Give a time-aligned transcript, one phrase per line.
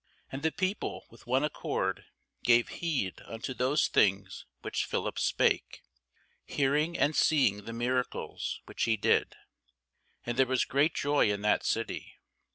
[0.31, 2.05] And the people with one accord
[2.43, 5.83] gave heed unto those things which Philip spake,
[6.43, 9.35] hearing and seeing the miracles which he did.
[10.25, 12.15] And there was great joy in that city.